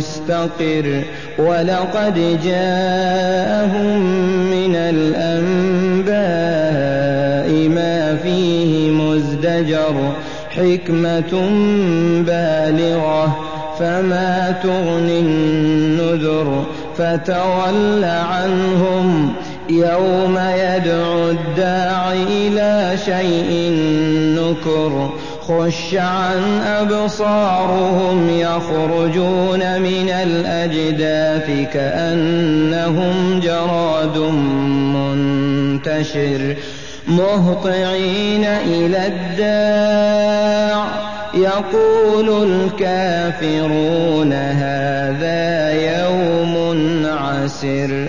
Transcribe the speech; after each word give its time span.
مستقر 0.00 1.02
ولقد 1.38 2.38
جاءهم 2.44 3.98
من 4.50 4.76
الأنباء 4.76 6.08
ما 7.68 8.16
فيه 8.22 8.90
مزدجر 8.90 10.12
حكمة 10.50 11.32
بالغة 12.26 13.36
فما 13.78 14.54
تغني 14.62 15.20
النذر 15.20 16.64
فتول 16.96 18.04
عنهم 18.04 19.32
يوم 19.70 20.38
يدعو 20.56 21.30
الداع 21.30 22.12
إلى 22.12 22.96
شيء 23.04 23.72
نكر 24.38 25.10
خش 25.50 25.94
عن 25.94 26.60
أبصارهم 26.66 28.30
يخرجون 28.38 29.80
من 29.82 30.10
الأجداث 30.10 31.72
كأنهم 31.72 33.40
جراد 33.40 34.18
منتشر 34.94 36.56
مهطعين 37.08 38.44
إلى 38.44 39.06
الداع. 39.06 40.86
يقول 41.34 42.50
الكافرون 42.52 44.32
هذا 44.32 45.72
يوم 45.72 46.54
عسر. 47.06 48.08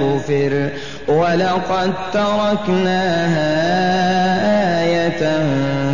كفر 0.00 0.68
ولقد 1.08 1.92
تركناها 2.12 3.48
آية 4.82 5.22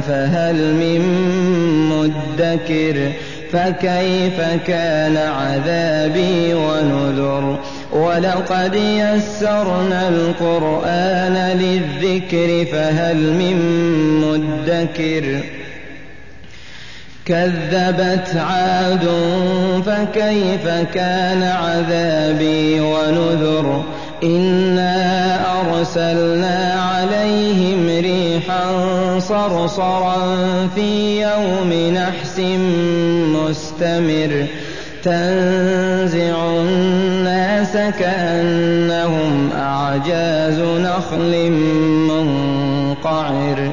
فهل 0.01 0.75
من 0.75 1.01
مدكر 1.89 3.13
فكيف 3.53 4.41
كان 4.67 5.17
عذابي 5.17 6.55
ونذر 6.55 7.59
ولقد 7.93 8.75
يسرنا 8.75 10.09
القرآن 10.09 11.59
للذكر 11.59 12.73
فهل 12.73 13.17
من 13.17 13.57
مدكر 14.21 15.41
كذبت 17.27 18.37
عاد 18.37 19.09
فكيف 19.87 20.69
كان 20.95 21.43
عذابي 21.43 22.81
ونذر 22.81 23.85
إنا 24.25 25.41
أرسلنا 25.61 26.75
عليهم 26.75 27.87
ريحا 27.89 28.65
صرصرا 29.19 30.17
في 30.75 31.23
يوم 31.23 31.73
نحس 31.95 32.41
مستمر 33.35 34.47
تنزع 35.03 36.47
الناس 36.47 37.73
كأنهم 37.73 39.51
أعجاز 39.57 40.59
نخل 40.61 41.51
منقعر 42.09 43.73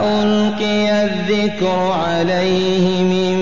أألقي 0.00 1.04
الذكر 1.04 1.92
عليه 2.08 3.02
من 3.02 3.36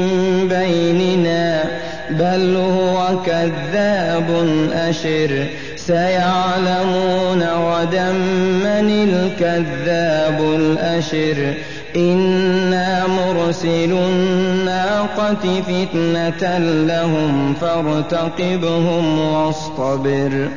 بيننا 0.49 1.65
بل 2.11 2.57
هو 2.57 3.23
كذاب 3.27 4.27
أشر. 4.73 5.47
سيعلمون 5.77 7.43
غدا 7.43 8.13
من 8.65 8.89
الكذاب 8.91 10.41
الأشر. 10.41 11.55
إنا 11.97 13.07
مرسل 13.07 13.93
الناقة 13.93 15.63
فتنة 15.63 16.59
لهم 16.59 17.55
فارتقبهم 17.61 19.21
واصطبر. 19.21 20.49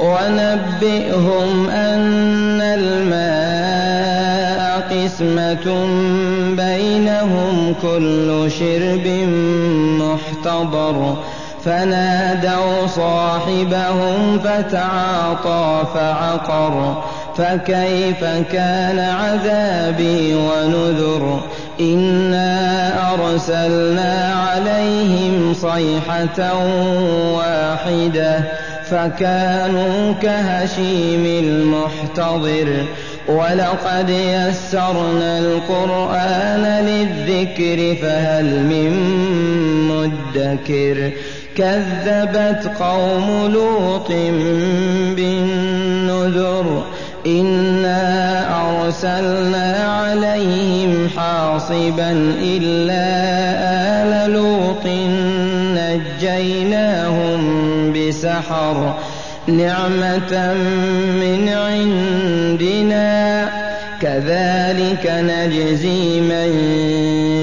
ونبئهم 0.00 1.68
أن 1.70 2.60
الماء 2.60 4.19
قسمة 4.90 5.86
بينهم 6.56 7.74
كل 7.82 8.50
شرب 8.50 9.06
محتضر. 10.00 11.16
فنادوا 11.64 12.86
صاحبهم 12.86 14.38
فتعاطى 14.38 15.82
فعقر. 15.94 17.02
فكيف 17.36 18.24
كان 18.52 18.98
عذابي 18.98 20.34
ونذر؟ 20.34 21.40
إنا 21.80 22.92
أرسلنا 23.14 24.34
عليهم 24.34 25.54
صيحة 25.54 26.54
واحدة. 27.36 28.44
فكانوا 28.90 30.12
كهشيم 30.22 31.24
المحتضر. 31.44 32.68
ولقد 33.28 34.10
يسرنا 34.10 35.38
القرآن 35.38 36.84
للذكر 36.86 37.96
فهل 38.02 38.44
من 38.44 38.90
مدكر؟ 39.88 41.10
كذبت 41.56 42.70
قوم 42.80 43.50
لوط 43.52 44.08
بالنذر. 45.16 46.66
إنا 47.26 48.44
أرسلنا 48.62 49.76
عليهم 49.76 51.08
حاصبا 51.16 52.10
إلا 52.42 53.04
آل 54.02 54.12
لوط 54.32 54.86
نجيناهم 55.76 57.29
بسحر 58.20 58.94
نعمة 59.46 60.54
من 61.20 61.48
عندنا. 61.48 63.20
كذلك 64.02 65.06
نجزي 65.06 66.20
من 66.20 66.50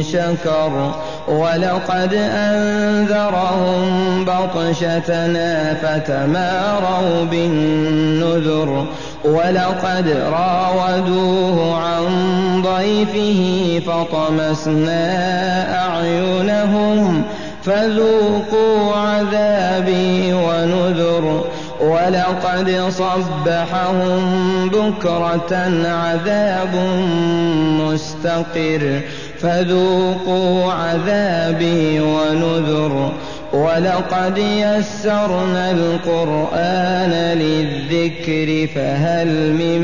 شكر. 0.03 0.91
ولقد 1.27 2.13
أنذرهم 2.13 3.85
بطشتنا 4.25 5.73
فتماروا 5.73 7.25
بالنذر. 7.25 8.85
ولقد 9.25 10.15
راودوه 10.31 11.75
عن 11.75 12.05
ضيفه 12.61 13.81
فطمسنا 13.87 15.05
أعينهم. 15.85 17.23
فذوقوا 17.67 18.95
عذابي 18.95 20.33
ونذر 20.33 21.45
ولقد 21.81 22.85
صبحهم 22.89 24.69
بكرة 24.69 25.55
عذاب 25.85 26.75
مستقر. 27.79 29.01
فذوقوا 29.41 30.73
عذابي 30.73 31.99
ونذر 31.99 33.11
ولقد 33.53 34.37
يسرنا 34.37 35.71
القرآن 35.71 37.37
للذكر 37.37 38.67
فهل 38.75 39.27
من 39.53 39.83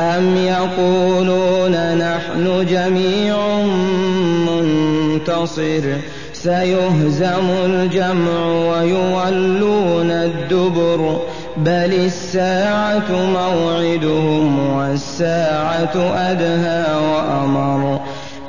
أم 0.00 0.36
يقولون 0.36 1.72
نحن 1.98 2.66
جميع 2.70 3.36
منتصر 4.46 5.82
سيهزم 6.32 7.50
الجمع 7.64 8.46
ويولون 8.46 10.10
الدبر 10.10 11.20
بل 11.56 11.92
الساعة 12.06 13.10
موعدهم 13.10 14.76
والساعة 14.76 15.96
أدهى 16.16 16.84
وأمر 17.00 18.00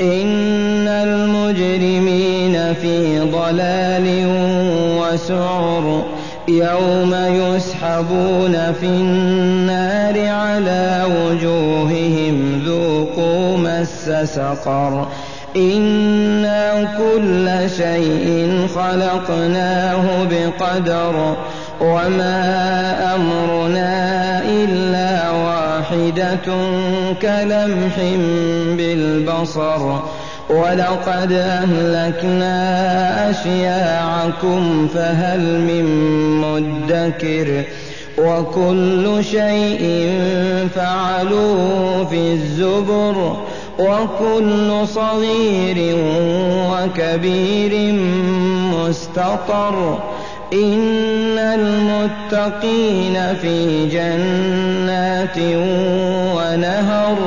إن 0.02 0.88
المجرمين 0.88 2.74
في 2.74 3.20
ضلال 3.20 4.26
وسعر 5.00 6.04
يوم 6.48 7.16
يسحبون 7.16 8.74
في 8.80 8.86
النار 8.86 9.81
سقر. 14.26 15.08
إنا 15.56 16.84
كل 16.98 17.70
شيء 17.78 18.68
خلقناه 18.76 20.24
بقدر 20.24 21.36
وما 21.82 22.36
أمرنا 23.16 24.42
إلا 24.46 25.32
واحدة 25.32 26.48
كلمح 27.22 27.96
بالبصر. 28.78 30.00
ولقد 30.50 31.32
أهلكنا 31.32 32.60
أشياعكم 33.30 34.88
فهل 34.94 35.40
من 35.40 35.86
مدكر. 36.42 37.64
وكل 38.18 39.24
شيء 39.24 40.20
فعلوه 40.76 42.06
في 42.06 42.34
الزبر. 42.34 43.38
وكل 43.82 44.88
صغير 44.88 45.96
وكبير 46.72 47.94
مستطر. 48.74 50.00
إن 50.54 51.38
المتقين 51.38 53.16
في 53.42 53.88
جنات 53.88 55.38
ونهر 56.36 57.18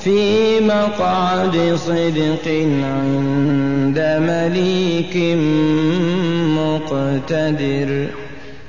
في 0.00 0.60
مقعد 0.60 1.78
صدق 1.86 2.46
عند 2.82 3.98
مليك 4.28 5.16
مقتدر. 6.58 7.90